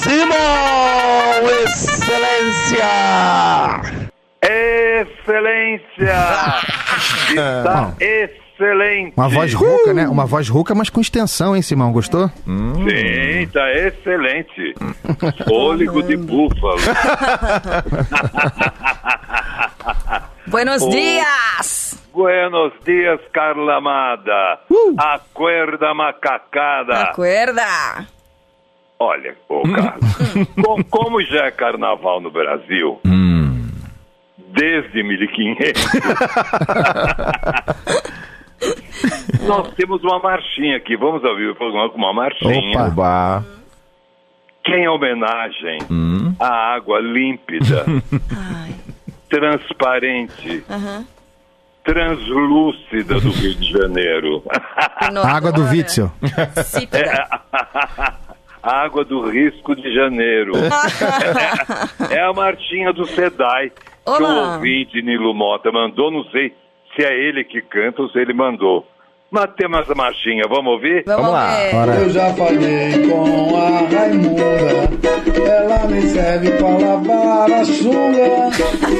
Simão, 0.00 1.48
excelência! 1.64 2.90
Excelência! 4.42 6.16
Está 7.30 7.94
excelente! 8.00 9.14
Uma 9.16 9.28
voz 9.28 9.54
rouca, 9.54 9.94
né? 9.94 10.06
Uma 10.08 10.26
voz 10.26 10.48
rouca, 10.48 10.74
mas 10.74 10.90
com 10.90 11.00
extensão, 11.00 11.56
hein, 11.56 11.62
Simão? 11.62 11.92
Gostou? 11.92 12.28
Sim, 12.28 13.42
está 13.42 13.72
excelente! 13.72 14.74
Fôlego 15.48 16.02
de 16.02 16.16
búfalo! 16.16 16.78
Buenos 20.46 20.82
Oh. 20.82 20.90
dias! 20.90 21.79
Buenos 22.12 22.72
dias, 22.84 23.20
Carla 23.32 23.76
Amada! 23.76 24.60
Acorda 24.98 25.94
macacada! 25.94 27.02
Acorda! 27.02 28.06
Olha, 28.98 29.34
ô 29.48 29.62
Carlos, 29.62 30.48
com- 30.62 30.82
como 30.84 31.22
já 31.22 31.46
é 31.46 31.50
carnaval 31.50 32.20
no 32.20 32.30
Brasil, 32.30 33.00
desde 34.52 35.02
1500, 35.02 35.82
nós 39.46 39.72
temos 39.74 40.02
uma 40.02 40.18
marchinha 40.18 40.76
aqui. 40.76 40.96
Vamos 40.96 41.22
ouvir 41.24 41.48
o 41.50 41.54
programa 41.54 41.88
com 41.88 41.96
uma 41.98 42.12
marchinha 42.12 42.86
Opa! 42.88 43.44
que 44.64 44.72
é 44.72 44.80
em 44.80 44.88
homenagem 44.88 45.78
à 46.38 46.74
água 46.74 46.98
límpida, 47.00 47.86
Ai, 48.36 48.74
transparente, 49.30 50.62
aham. 50.68 51.06
Translúcida 51.94 53.20
do 53.20 53.30
Rio 53.30 53.54
de 53.56 53.72
Janeiro. 53.72 54.42
No- 55.12 55.22
Água 55.22 55.50
do 55.50 55.62
Witzel. 55.64 56.12
Insípida. 56.56 57.26
A 58.62 58.82
água 58.84 59.04
do 59.04 59.28
risco 59.28 59.74
de 59.74 59.92
janeiro. 59.92 60.52
é 62.10 62.20
a 62.22 62.32
marchinha 62.32 62.92
do 62.92 63.06
Sedai 63.06 63.70
que 63.70 64.10
o 64.10 64.12
Olá. 64.12 64.54
ouvinte 64.56 65.00
Nilo 65.02 65.34
Mota 65.34 65.72
mandou. 65.72 66.10
Não 66.12 66.22
sei 66.30 66.54
se 66.94 67.02
é 67.02 67.12
ele 67.28 67.42
que 67.44 67.60
canta 67.62 68.02
ou 68.02 68.10
se 68.10 68.18
ele 68.18 68.34
mandou. 68.34 68.86
Mas 69.30 69.50
temos 69.56 69.80
essa 69.82 69.94
marchinha, 69.94 70.42
vamos 70.48 70.72
ouvir? 70.72 71.04
Vamos, 71.06 71.30
ver. 71.30 72.02
Eu 72.02 72.10
já 72.10 72.34
falei 72.34 73.08
com 73.08 73.56
a 73.56 73.68
Raimunda, 73.88 74.42
ela 75.48 75.86
me 75.86 76.02
serve 76.02 76.50
pra 76.52 76.68
lavar 76.68 77.52
a 77.52 77.64
sunga, 77.64 78.50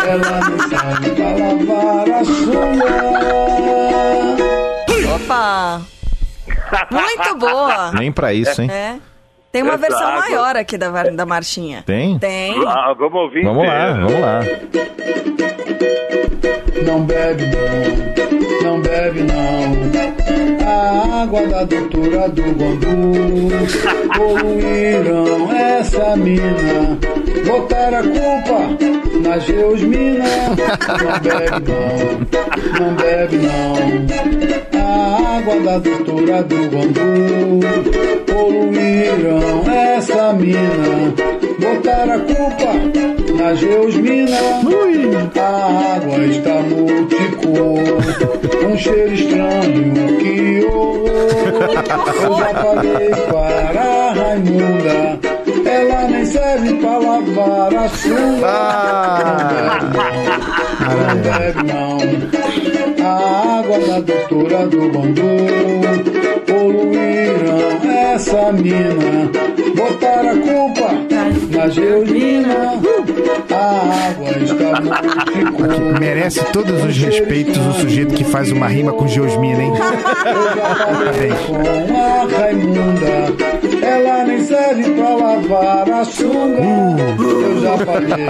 ela 0.06 0.50
me 0.50 0.60
serve 0.68 1.10
pra 1.16 1.30
lavar 1.32 2.10
a 2.10 2.24
sunga. 2.24 2.94
Opa! 5.16 5.80
Muito 6.92 7.36
boa! 7.38 7.91
Nem 7.92 8.12
pra 8.12 8.32
isso, 8.32 8.62
hein? 8.62 8.70
É. 8.70 9.09
Tem 9.52 9.62
uma 9.62 9.74
Essa 9.74 9.78
versão 9.80 10.06
água- 10.06 10.20
maior 10.20 10.56
aqui 10.56 10.78
da, 10.78 11.02
da 11.10 11.26
marchinha. 11.26 11.82
Tem? 11.84 12.18
Tem. 12.18 12.54
Ah, 12.66 12.94
vamos 12.96 13.14
ouvir 13.20 13.42
Vamos 13.44 13.66
lá, 13.66 13.92
vamos 13.94 14.20
lá. 14.20 14.40
Não 16.86 17.02
bebe 17.04 17.44
não, 17.46 18.70
não 18.72 18.80
bebe 18.80 19.20
não. 19.24 19.90
A 20.66 21.22
água 21.22 21.46
da 21.48 21.64
doutora 21.64 22.28
do 22.28 22.42
bambu 22.42 23.50
poluíram 24.16 25.50
essa 25.52 26.16
mina. 26.16 26.98
Botaram 27.44 27.98
a 27.98 28.02
culpa 28.02 29.28
na 29.28 29.38
Geosmina. 29.38 30.24
Não 30.88 31.20
bebe 31.20 31.66
não, 31.66 32.86
não 32.86 32.94
bebe 32.94 33.36
não. 33.36 34.80
A 34.80 35.38
água 35.38 35.60
da 35.60 35.78
doutora 35.78 36.42
do 36.44 36.56
bambu 36.70 38.19
poluíram 38.40 39.62
essa 39.70 40.32
mina. 40.32 41.14
Botaram 41.58 42.14
a 42.14 42.18
culpa 42.20 42.72
na 43.36 43.54
Geosmina. 43.54 44.38
A 45.36 45.96
água 45.96 46.18
está 46.26 46.60
multicor, 46.62 47.98
um 48.66 48.76
cheiro 48.78 49.14
estranho 49.14 50.18
que 50.18 50.64
horror. 50.66 51.08
Eu 52.22 52.32
já 52.38 52.54
falei 52.54 53.10
para 53.30 53.80
a 53.80 54.12
Raimunda, 54.12 55.18
ela 55.64 56.08
nem 56.08 56.24
serve 56.24 56.74
para 56.74 56.98
lavar 56.98 57.74
a 57.74 57.88
sunga. 57.88 58.56
Não 60.80 61.16
bebe 61.22 61.62
não, 61.72 61.98
a 63.06 63.08
água 63.58 63.78
da 63.78 64.00
doutora 64.00 64.60
do 64.66 64.80
Bangu 64.90 65.38
poluíram 66.46 67.89
essa 68.20 68.53
mina. 68.53 69.31
Botaram 69.75 70.31
a 70.31 70.36
culpa 70.36 70.92
na 71.50 71.69
Georgina, 71.69 72.78
a 73.50 74.08
água 74.08 74.31
está 74.38 74.81
multicor. 74.81 75.98
Merece 75.98 76.44
todos 76.53 76.84
os 76.84 76.97
respeitos 76.98 77.56
o 77.56 77.72
sujeito 77.80 78.14
que 78.14 78.25
faz 78.25 78.53
uma 78.53 78.69
rima 78.69 78.92
com 78.92 79.09
Geosmina, 79.09 79.62
hein? 79.62 79.72
Parabéns. 80.22 81.41
com 81.47 81.56
a 81.97 82.39
Raimunda. 82.39 83.49
Ela 83.91 84.25
nem 84.25 84.45
serve 84.45 84.91
pra 84.95 85.09
lavar 85.16 85.91
a 85.91 86.04
sunga. 86.04 86.63
Eu 87.19 87.60
já 87.60 87.78
falei 87.84 88.27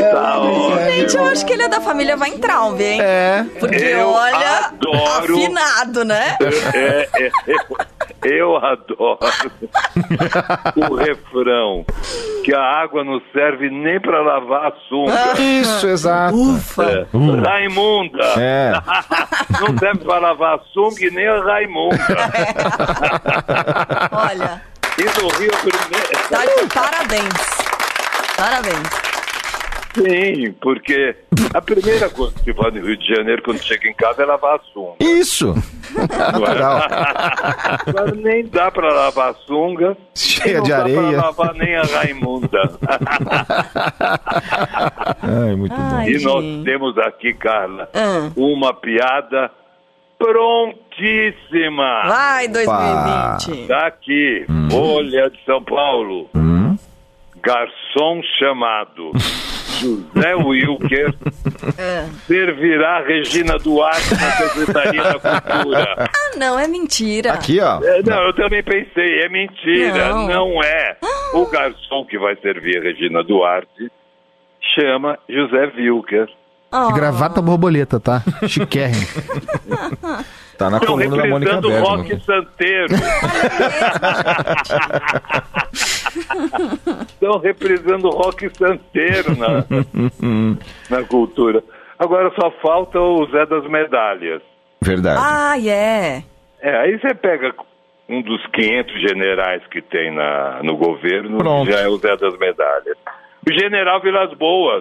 serve 0.00 0.86
Gente, 0.86 1.16
eu 1.16 1.24
acho 1.24 1.44
que 1.46 1.52
ele 1.52 1.62
é 1.64 1.68
da 1.68 1.80
família 1.80 2.16
Weintraub, 2.16 2.80
hein? 2.80 3.00
É. 3.02 3.44
Porque 3.60 3.76
Eu 3.76 4.08
olha, 4.08 4.66
adoro. 4.66 5.34
afinado, 5.36 6.04
né? 6.04 6.36
É, 6.74 7.08
é, 7.14 7.30
eu, 7.46 7.58
eu 8.34 8.56
adoro 8.56 9.18
o 10.90 10.94
refrão 10.96 11.84
que 12.44 12.54
a 12.54 12.60
água 12.62 13.02
não 13.04 13.20
serve 13.32 13.68
nem 13.70 14.00
para 14.00 14.20
lavar 14.22 14.66
a 14.68 14.72
sunga. 14.88 15.40
Isso, 15.40 15.86
exato. 15.88 16.36
Ufa! 16.36 16.84
É. 16.84 17.06
Raimunda. 17.44 18.24
É. 18.38 18.72
Não 19.60 19.76
serve 19.78 20.04
para 20.04 20.18
lavar 20.20 20.54
a 20.56 20.58
sunga 20.72 21.04
e 21.04 21.10
nem 21.10 21.26
a 21.26 21.42
Raimunda. 21.42 21.96
Olha, 24.12 24.62
E 24.98 25.04
no 25.04 25.28
Rio 25.38 25.50
primeiro. 25.58 26.28
tá 26.30 26.44
de 26.44 26.66
parabéns. 26.72 27.34
Parabéns. 28.36 29.15
Sim, 29.96 30.52
porque 30.60 31.16
a 31.54 31.60
primeira 31.62 32.08
coisa 32.10 32.34
que 32.44 32.52
faz 32.52 32.74
no 32.74 32.80
Rio 32.86 32.96
de 32.96 33.06
Janeiro 33.14 33.42
quando 33.42 33.62
chega 33.62 33.88
em 33.88 33.94
casa 33.94 34.22
é 34.22 34.26
lavar 34.26 34.56
a 34.56 34.60
sunga. 34.72 34.96
Isso! 35.00 35.54
Natural. 35.96 36.80
Mas 37.94 38.12
nem 38.18 38.46
dá 38.46 38.70
pra 38.70 38.92
lavar 38.92 39.30
a 39.30 39.34
sunga. 39.46 39.96
Cheia 40.14 40.50
e 40.50 40.54
não 40.56 40.62
de 40.64 40.70
dá 40.70 40.78
areia. 40.80 41.00
pra 41.00 41.10
lavar 41.26 41.54
nem 41.54 41.76
a 41.76 41.82
Raimunda. 41.82 42.78
Ai, 45.22 45.54
muito 45.56 45.74
bom. 45.74 45.96
Ai, 45.96 46.10
e 46.10 46.22
nós 46.22 46.44
temos 46.64 46.98
aqui, 46.98 47.32
Carla, 47.34 47.88
Ah. 47.94 48.30
uma 48.36 48.74
piada 48.74 49.50
prontíssima. 50.18 52.02
Vai, 52.06 52.48
2020. 52.48 53.66
Tá 53.68 53.86
aqui, 53.86 54.44
Hum. 54.48 54.68
Folha 54.70 55.30
de 55.30 55.38
São 55.44 55.62
Paulo. 55.62 56.28
Garçom 57.42 58.20
chamado 58.38 59.12
José 59.80 60.34
Wilker 60.34 61.14
Ah. 61.78 62.08
servirá 62.26 63.00
Regina 63.06 63.58
Duarte 63.58 64.14
na 64.14 64.30
Secretaria 64.32 65.02
da 65.02 65.18
Cultura. 65.40 65.94
Ah, 65.98 66.10
não, 66.36 66.58
é 66.58 66.66
mentira. 66.68 67.32
Aqui, 67.32 67.60
ó. 67.60 67.80
É, 67.82 68.02
não, 68.02 68.22
eu 68.26 68.32
também 68.34 68.62
pensei, 68.62 69.20
é 69.22 69.28
mentira, 69.28 70.08
Não. 70.10 70.26
não, 70.28 70.62
é. 70.62 70.96
O 71.34 71.46
garçom 71.46 72.04
que 72.08 72.18
vai 72.18 72.36
servir 72.36 72.78
a 72.78 72.82
Regina 72.82 73.22
Duarte 73.22 73.90
chama 74.74 75.18
José 75.28 75.72
Wilker. 75.76 76.26
Ah. 76.72 76.90
Gravata 76.92 77.40
borboleta, 77.40 78.00
tá? 78.00 78.22
Chiquérrimo. 78.48 79.06
Tá 80.58 80.68
na 80.70 80.78
Estão 80.78 80.96
coluna 80.96 81.16
da 81.16 81.26
Mônica 81.28 81.54
representando 81.54 81.66
o 81.66 81.70
Bergman. 81.70 81.96
rock 81.96 82.24
santeiro. 82.24 82.94
Estão 87.08 87.38
representando 87.38 88.06
o 88.06 88.10
rock 88.10 88.50
santeiro 88.56 89.36
na, 89.36 89.64
na 90.98 91.02
cultura. 91.04 91.62
Agora 91.98 92.30
só 92.38 92.50
falta 92.62 93.00
o 93.00 93.26
Zé 93.30 93.46
das 93.46 93.66
Medalhas. 93.68 94.42
Verdade. 94.82 95.20
Ah, 95.22 95.58
é. 95.58 96.22
É, 96.60 96.76
aí 96.78 96.98
você 96.98 97.14
pega 97.14 97.54
um 98.08 98.22
dos 98.22 98.44
500 98.48 99.00
generais 99.00 99.62
que 99.70 99.80
tem 99.82 100.14
na, 100.14 100.60
no 100.62 100.76
governo, 100.76 101.38
Pronto. 101.38 101.70
já 101.70 101.80
é 101.80 101.88
o 101.88 101.96
Zé 101.98 102.16
das 102.16 102.38
Medalhas. 102.38 102.96
O 103.48 103.52
general 103.52 104.00
Vilas 104.02 104.32
Boas, 104.36 104.80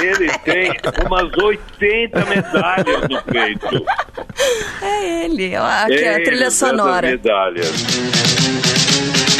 ele 0.00 0.28
tem 0.44 0.70
umas 1.04 1.36
80 1.36 2.24
medalhas 2.26 3.08
no 3.08 3.20
peito. 3.24 3.84
É 4.80 5.24
ele. 5.24 5.56
Ó, 5.56 5.64
Aqui 5.64 5.94
é 6.04 6.14
a 6.14 6.22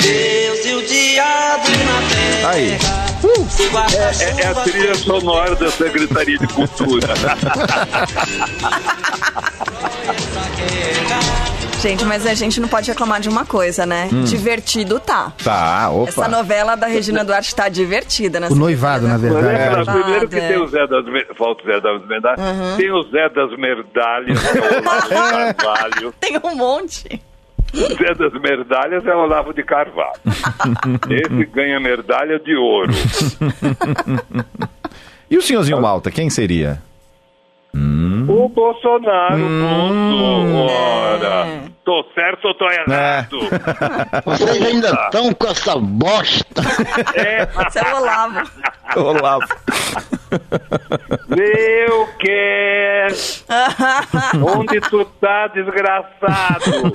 Ele, 0.05 0.58
trilha 0.61 0.76
o 0.76 0.81
das 0.81 0.91
sonora. 0.91 2.00
medalhas. 2.08 2.44
Aí. 2.47 2.79
É, 4.41 4.43
é 4.43 4.47
a 4.47 4.55
trilha 4.55 4.94
sonora 4.94 5.55
da 5.56 5.70
Secretaria 5.70 6.38
de 6.38 6.47
Cultura. 6.49 7.08
Gente, 11.81 12.05
mas 12.05 12.26
a 12.26 12.35
gente 12.35 12.61
não 12.61 12.69
pode 12.69 12.91
reclamar 12.91 13.20
de 13.23 13.29
uma 13.31 13.47
coisa, 13.47 13.87
né? 13.87 14.11
Hum. 14.12 14.23
Divertido 14.25 15.00
tá. 15.00 15.32
Tá, 15.43 15.88
opa. 15.91 16.11
Essa 16.11 16.29
novela 16.29 16.76
da 16.76 16.87
Regina 16.87 17.25
Duarte 17.25 17.55
tá 17.55 17.70
divertida, 17.70 18.38
né? 18.38 18.49
O 18.50 18.55
noivado, 18.55 19.08
na 19.08 19.17
verdade. 19.17 19.47
é, 19.47 19.70
Noivado, 19.70 19.99
primeiro 20.02 20.29
que 20.29 20.37
é. 20.37 20.49
tem 20.49 20.58
o 20.62 20.67
Zé 20.69 20.87
das 20.87 21.05
Me- 21.06 21.25
falta 21.38 21.62
o 21.62 21.67
Zé 21.67 21.81
das 21.81 22.06
medalhas, 22.06 22.76
tem 22.76 22.93
o 22.93 23.02
Zé 23.05 23.29
das 23.31 23.50
Merdalhas, 23.58 24.38
que 24.38 24.58
é 24.58 24.61
o 24.61 24.64
Olavo 24.79 25.08
Carvalho. 25.08 26.14
Tem 26.20 26.38
um 26.44 26.55
monte. 26.55 27.23
Zé 27.75 28.15
das 28.15 28.33
Merdalhas 28.41 29.07
é 29.07 29.15
Olavo 29.15 29.53
de 29.53 29.63
Carvalho. 29.63 30.13
Esse 31.11 31.45
ganha 31.47 31.79
medalha 31.81 32.39
de 32.39 32.55
ouro. 32.57 32.93
E 35.31 35.39
o 35.39 35.43
senhorzinho 35.43 35.81
Malta, 35.81 36.11
quem 36.11 36.29
seria? 36.29 36.83
O 37.73 38.49
Bolsonaro, 38.49 39.39
ponto. 39.39 40.57
Ora, 40.73 41.63
tô 41.85 42.05
certo 42.15 42.49
ou 42.49 42.55
tô 42.55 42.69
errado? 42.69 43.39
Vocês 44.25 44.63
ainda 44.63 44.89
estão 44.89 45.33
com 45.35 45.47
essa 45.47 45.77
bosta. 45.79 46.63
É, 47.15 47.43
Esse 47.67 47.79
é 47.79 47.93
o 47.93 47.97
Olavo. 47.97 48.51
Olavo. 48.97 49.47
eu 51.31 52.09
quero. 52.19 53.15
Onde 54.59 54.81
tu 54.81 55.05
tá, 55.21 55.49
desgraçado? 55.49 56.93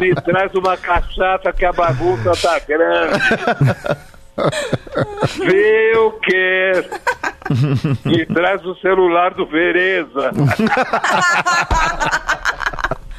Me 0.00 0.14
traz 0.14 0.54
uma 0.54 0.76
cachaça 0.76 1.52
que 1.52 1.64
a 1.64 1.72
bagunça 1.72 2.32
tá 2.42 2.58
grande. 2.60 3.18
Vê 5.38 5.92
o 5.98 6.12
que? 6.12 6.72
Me 8.04 8.26
traz 8.26 8.64
o 8.64 8.74
celular 8.76 9.34
do 9.34 9.46
Vereza. 9.46 10.30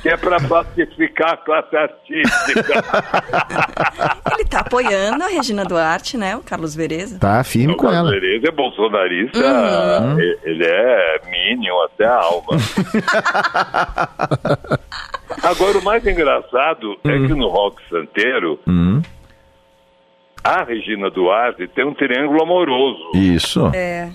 que 0.01 0.09
é 0.09 0.17
pra 0.17 0.39
pacificar 0.39 1.33
a 1.33 1.37
classe 1.37 1.75
artística. 1.75 2.83
Ele 4.33 4.45
tá 4.45 4.59
apoiando 4.59 5.23
a 5.23 5.27
Regina 5.27 5.65
Duarte, 5.65 6.17
né? 6.17 6.35
O 6.35 6.41
Carlos 6.43 6.75
Vereza. 6.75 7.17
Tá 7.19 7.43
firme 7.43 7.73
O 7.73 7.77
com 7.77 7.89
Carlos 7.89 8.11
ela. 8.11 8.21
Vereza 8.21 8.47
é 8.47 8.51
bolsonarista, 8.51 9.39
Uhum. 9.39 10.19
ele 10.19 10.65
é 10.65 11.21
mínimo 11.29 11.81
até 11.83 12.05
a 12.05 12.15
alma. 12.15 12.47
Agora, 15.43 15.77
o 15.77 15.83
mais 15.83 16.05
engraçado 16.05 16.95
é 17.03 17.11
que 17.27 17.33
no 17.33 17.47
rock 17.47 17.81
santeiro, 17.89 18.59
a 20.47 20.63
Regina 20.63 21.09
Duarte 21.09 21.67
tem 21.67 21.85
um 21.85 21.93
triângulo 21.93 22.41
amoroso, 22.41 23.11
Isso. 23.15 23.69
É. 23.73 24.09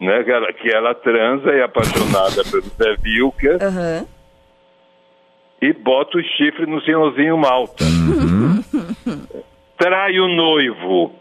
né? 0.00 0.22
Que 0.24 0.30
ela, 0.30 0.52
que 0.52 0.68
ela 0.74 0.94
transa 0.94 1.50
e 1.52 1.60
é 1.60 1.64
apaixonada 1.64 2.42
pelo 2.50 2.62
Zé 2.62 2.96
Vilker 3.02 3.58
Aham. 3.62 4.04
e 5.62 5.72
bota 5.72 6.18
o 6.18 6.22
chifre 6.22 6.66
no 6.66 6.80
senhorzinho 6.82 7.36
Malta. 7.38 7.84
Trai 9.78 10.18
o 10.18 10.28
noivo. 10.28 11.12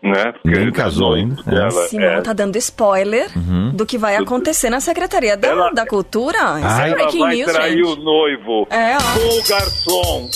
Né? 0.00 0.30
Porque 0.40 0.56
Nem 0.56 0.68
é 0.68 0.70
casou 0.70 1.10
noivo 1.10 1.28
ainda, 1.30 1.42
é. 1.42 1.54
dela, 1.56 1.70
Simão 1.88 2.06
é. 2.08 2.20
tá 2.20 2.32
dando 2.32 2.54
spoiler 2.56 3.26
do 3.74 3.84
que 3.84 3.98
vai 3.98 4.14
acontecer 4.14 4.70
na 4.70 4.78
Secretaria 4.78 5.36
da, 5.36 5.48
Ela- 5.48 5.70
da 5.72 5.84
Cultura. 5.84 6.38
Isso 6.38 6.66
Ai. 6.68 6.82
é 6.82 6.86
Ela 6.92 6.94
breaking 6.94 7.18
vai 7.18 7.34
news, 7.34 7.52
trair 7.52 7.82
o 7.82 7.88
gente. 7.96 8.04
noivo 8.04 8.68
É, 8.70 8.96
ó. 8.96 8.98
o 8.98 9.48
garçom. 9.48 10.28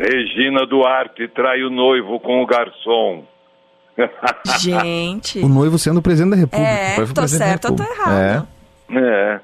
Regina 0.00 0.64
Duarte 0.64 1.28
trai 1.28 1.62
o 1.62 1.68
noivo 1.68 2.18
com 2.20 2.42
o 2.42 2.46
garçom. 2.46 3.22
gente. 4.58 5.40
O 5.40 5.48
noivo 5.48 5.78
sendo 5.78 5.98
o 5.98 6.02
presidente 6.02 6.30
da 6.30 6.36
República. 6.36 6.66
É, 6.66 6.94
Foi 6.94 7.04
pro 7.04 7.14
tô 7.14 7.28
certo 7.28 7.68
ou 7.68 7.76
tô 7.76 7.82
errado. 7.82 8.48
É. 8.96 9.40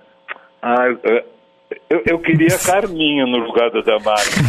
Ah, 0.63 0.87
é. 1.05 1.25
eu, 1.91 2.03
eu 2.07 2.19
queria 2.21 2.57
Carminha 2.65 3.27
no 3.27 3.37
lugar 3.37 3.71
da 3.71 3.83
Damares. 3.83 4.33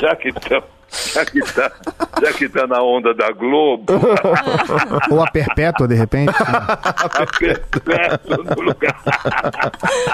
Já 0.00 0.16
que 0.16 0.32
tá, 0.32 0.62
já 0.90 1.24
que 1.24 1.40
tá, 1.52 1.70
já 2.22 2.32
que 2.32 2.48
tá 2.48 2.66
na 2.66 2.82
onda 2.82 3.12
da 3.14 3.30
Globo, 3.32 3.84
Ou 5.10 5.22
a 5.22 5.30
perpétua, 5.30 5.86
de 5.86 5.94
repente. 5.94 6.32
a 6.38 7.26
perpétua 7.38 8.36
no 8.56 8.62
lugar. 8.62 9.00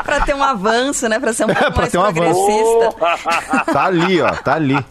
Pra 0.04 0.21
ter 0.21 0.35
um 0.35 0.43
avanço, 0.43 1.09
né? 1.09 1.19
Pra 1.21 1.33
ser 1.33 1.45
um 1.45 1.49
pouco 1.54 1.62
Pra 1.73 1.81
mais 1.83 1.93
ter 1.93 1.99
um 1.99 2.02
avanço. 2.04 2.40
progressista. 2.45 3.73
Tá 3.73 3.85
ali, 3.85 4.21
ó. 4.21 4.31
Tá 4.33 4.54
ali. 4.54 4.85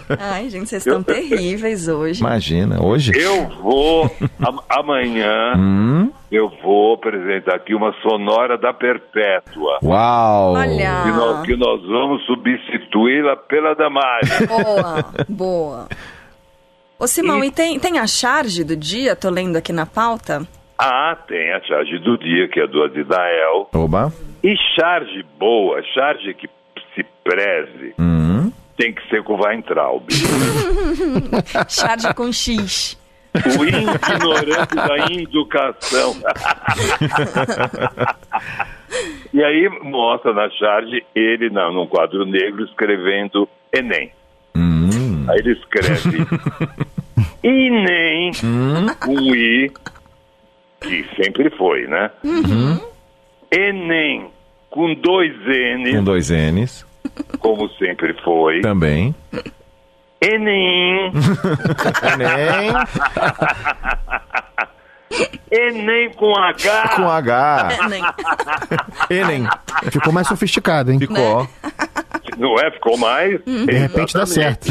Ai, 0.18 0.48
gente, 0.50 0.68
vocês 0.68 0.84
estão 0.86 1.02
terríveis 1.02 1.88
hoje. 1.88 2.20
Imagina, 2.20 2.82
hoje. 2.82 3.12
Eu 3.14 3.48
vou, 3.62 4.04
am- 4.40 4.62
amanhã, 4.68 5.54
Hum? 5.56 6.10
eu 6.30 6.50
vou 6.62 6.94
apresentar 6.94 7.56
aqui 7.56 7.74
uma 7.74 7.92
sonora 8.02 8.56
da 8.58 8.72
Perpétua. 8.72 9.78
Uau! 9.82 10.52
Olha. 10.54 11.02
Que 11.04 11.10
nós, 11.10 11.46
que 11.46 11.56
nós 11.56 11.82
vamos 11.82 12.24
substituí-la 12.26 13.36
pela 13.36 13.74
Damares. 13.74 14.30
Boa, 14.46 15.04
boa. 15.28 15.88
Ô, 16.98 17.06
Simão, 17.06 17.42
e, 17.42 17.50
tem, 17.50 17.78
tem 17.80 17.98
a 17.98 18.06
charge 18.06 18.62
do 18.64 18.76
dia? 18.76 19.16
Tô 19.16 19.28
lendo 19.28 19.56
aqui 19.56 19.72
na 19.72 19.84
pauta. 19.86 20.46
Ah, 20.78 21.16
tem 21.28 21.52
a 21.52 21.60
charge 21.62 21.98
do 21.98 22.16
dia, 22.18 22.48
que 22.48 22.60
é 22.60 22.66
do 22.66 22.82
Adinael. 22.82 23.68
Oba. 23.74 24.12
E 24.42 24.54
charge 24.76 25.24
boa, 25.38 25.80
charge 25.94 26.34
que 26.34 26.48
se 26.94 27.04
preze, 27.24 27.94
Hum? 27.98 28.50
Tem 28.82 28.92
que 28.92 29.08
ser 29.08 29.22
com 29.22 29.34
o 29.34 29.44
Weintraub. 29.44 30.02
Charge 31.68 32.12
com 32.14 32.32
X. 32.32 32.98
O 33.58 33.64
ignorante 33.64 34.74
da 34.74 35.06
educação. 35.08 36.12
e 39.32 39.42
aí 39.42 39.68
mostra 39.84 40.34
na 40.34 40.50
charge 40.50 41.02
ele 41.14 41.48
na, 41.48 41.70
num 41.70 41.86
quadro 41.86 42.26
negro 42.26 42.64
escrevendo 42.64 43.48
Enem. 43.72 44.12
Hum. 44.56 45.26
Aí 45.30 45.38
ele 45.38 45.52
escreve 45.52 46.26
Enem, 47.42 48.32
um 48.42 48.86
I, 49.32 49.70
que 50.80 51.06
sempre 51.16 51.48
foi, 51.50 51.86
né? 51.86 52.10
Enem, 53.50 54.28
com 54.68 54.92
dois 54.94 55.32
N's, 55.46 55.96
Com 55.96 56.04
dois 56.04 56.30
N's. 56.30 56.91
Como 57.38 57.68
sempre 57.70 58.14
foi. 58.22 58.60
Também. 58.60 59.14
Enem. 60.20 61.12
Enem. 62.12 62.72
Enem 65.50 66.10
com 66.14 66.34
H. 66.34 66.88
Com 66.96 67.10
H. 67.10 67.68
Nem- 67.88 68.02
Enem. 69.10 69.46
Ficou 69.90 70.12
mais 70.12 70.26
sofisticado, 70.26 70.90
hein? 70.90 70.98
Ficou. 70.98 71.46
Não 72.38 72.58
é? 72.58 72.70
Ficou 72.70 72.96
mais. 72.96 73.44
De 73.44 73.72
repente 73.72 74.14
dá 74.14 74.24
certo. 74.24 74.68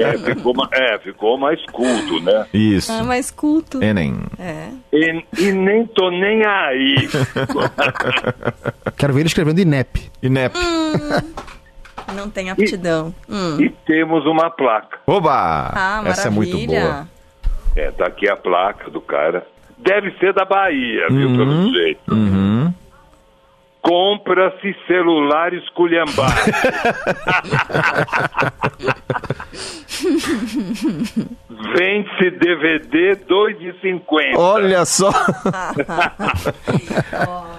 É 0.00 0.16
ficou, 0.16 0.54
é, 0.72 0.98
ficou 1.00 1.36
mais 1.38 1.60
culto, 1.66 2.20
né? 2.22 2.46
Isso. 2.54 2.90
Ah, 2.90 3.04
mais 3.04 3.30
culto. 3.30 3.82
Enem. 3.84 4.16
É. 4.38 4.68
E, 4.92 5.24
e 5.38 5.52
nem 5.52 5.86
tô 5.88 6.10
nem 6.10 6.46
aí. 6.46 6.94
Quero 8.96 9.12
ver 9.12 9.20
ele 9.20 9.28
escrevendo 9.28 9.58
INEP. 9.60 10.10
INEP. 10.22 10.54
Não 12.14 12.30
tem 12.30 12.50
aptidão. 12.50 13.14
Hum. 13.28 13.60
e 13.60 13.68
temos 13.86 14.24
uma 14.26 14.50
placa. 14.50 14.98
Oba! 15.06 15.70
Ah, 15.74 15.76
maravilha. 16.02 16.10
Essa 16.10 16.28
é 16.28 16.30
muito 16.30 16.66
boa. 16.66 17.06
É, 17.76 17.90
tá 17.90 18.06
aqui 18.06 18.28
a 18.28 18.36
placa 18.36 18.88
do 18.90 19.00
cara. 19.00 19.44
Deve 19.78 20.12
ser 20.18 20.32
da 20.32 20.44
Bahia, 20.44 21.08
viu, 21.10 21.28
pelo 21.36 21.72
jeito. 21.72 22.14
Uhum. 22.14 22.72
Compra-se 23.82 24.74
celular 24.86 25.52
esculhambado. 25.52 26.34
Vende-se 31.76 32.30
DVD 32.30 33.16
2,50. 33.28 34.36
Olha 34.36 34.84
só. 34.86 35.10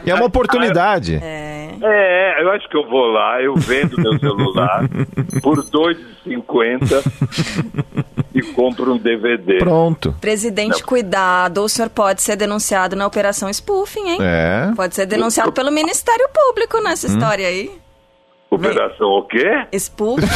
e 0.04 0.10
é 0.10 0.16
uma 0.16 0.26
oportunidade. 0.26 1.20
É, 1.22 1.65
eu 1.82 2.52
acho 2.52 2.70
que 2.70 2.78
eu 2.78 2.88
vou 2.88 3.08
lá, 3.08 3.42
eu 3.42 3.56
vendo 3.56 4.00
meu 4.00 4.20
celular 4.20 4.88
por 5.42 5.64
2,50 5.64 8.06
e 8.34 8.42
compro 8.42 8.94
um 8.94 8.98
DVD. 8.98 9.60
Pronto. 9.60 10.16
Presidente, 10.20 10.84
cuidado, 10.84 11.64
o 11.64 11.70
senhor 11.70 11.90
pode 11.90 12.22
ser 12.22 12.36
denunciado 12.36 12.96
na 12.96 13.08
operação 13.08 13.50
spoofing, 13.50 14.10
hein? 14.10 14.18
É. 14.22 14.72
Pode 14.76 14.96
ser 14.96 15.06
denunciado 15.06 15.52
pelo 15.52 15.72
Ministério 15.72 16.28
Público 16.34 16.82
nessa 16.82 17.08
história 17.08 17.48
aí. 17.48 17.72
Operação 18.50 19.08
o 19.10 19.24
quê? 19.24 19.66
Spoofing. 19.78 20.26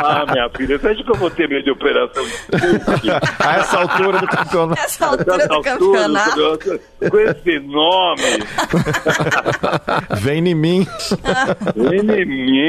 Ah, 0.00 0.24
minha 0.30 0.48
filha, 0.50 0.78
você 0.78 0.88
acha 0.88 1.02
que 1.04 1.10
eu 1.10 1.14
vou 1.16 1.30
ter 1.30 1.48
medo 1.48 1.64
de 1.64 1.70
operação 1.70 2.24
spoofing? 2.24 3.10
A 3.44 3.56
essa 3.56 3.78
altura 3.78 4.18
do 4.18 4.26
campeonato. 4.26 4.80
Essa 4.80 5.06
altura 5.06 5.36
Nessa 5.36 5.48
do 5.48 5.54
altura 5.54 5.78
do 5.78 5.90
campeonato. 5.92 6.80
Com 7.10 7.18
esse 7.18 7.58
nome, 7.60 8.22
Vem 10.20 10.48
em 10.48 10.54
mim. 10.54 10.86
em 11.76 12.24
mim. 12.24 12.66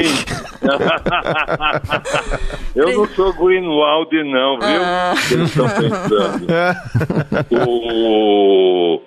Eu 2.74 2.92
não 2.92 3.06
sou 3.08 3.32
Greenwald, 3.34 4.10
não, 4.24 4.58
viu? 4.58 4.82
Ah. 4.82 5.14
Eles 5.30 5.48
estão 5.48 5.68
pensando. 5.68 6.46
O... 7.66 9.00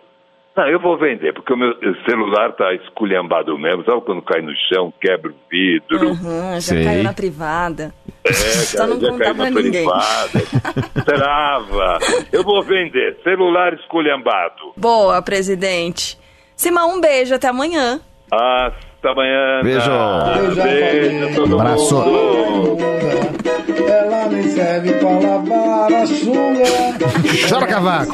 Não, 0.55 0.67
eu 0.67 0.79
vou 0.79 0.95
vender, 0.99 1.33
porque 1.33 1.51
o 1.51 1.57
meu 1.57 1.73
celular 2.07 2.51
tá 2.53 2.71
esculhambado 2.75 3.57
mesmo. 3.57 3.83
Sabe 3.85 4.01
quando 4.01 4.21
cai 4.21 4.39
no 4.41 4.51
chão, 4.71 4.93
quebra 5.01 5.31
o 5.31 5.35
vidro? 5.49 6.09
Uhum, 6.11 6.53
já 6.55 6.61
Sei. 6.61 6.83
caiu 6.83 7.03
na 7.03 7.11
privada. 7.13 7.91
É, 8.23 8.31
Só 8.77 8.85
não 8.85 8.99
já 8.99 9.09
contar 9.09 9.23
caiu 9.23 9.35
pra 9.35 9.49
na 9.49 9.49
ninguém. 9.61 9.71
privada. 9.89 10.41
Trava. 11.05 11.97
Eu 12.31 12.43
vou 12.43 12.61
vender 12.61 13.17
celular 13.23 13.73
esculhambado. 13.73 14.73
Boa, 14.77 15.21
presidente. 15.23 16.19
Simão, 16.55 16.97
um 16.97 17.01
beijo, 17.01 17.33
até 17.33 17.47
amanhã. 17.47 17.99
Hasta 18.31 19.09
amanhã. 19.09 19.61
Beijo. 19.63 19.89
Beijo, 20.63 21.35
todo 21.35 21.59
Abraço. 21.59 21.95
mundo. 21.95 22.77
Ela 23.89 24.27
nem 24.29 24.43
serve 24.43 24.93
pra 24.93 25.09
lavar 25.09 25.93
a 25.93 26.05
sunga. 26.05 27.12
Chora, 27.41 27.65
cavaco. 27.65 28.13